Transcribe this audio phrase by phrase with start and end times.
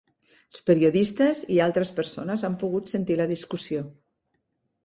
[0.53, 3.89] Els periodistes i altres persones han pogut sentir la discussió.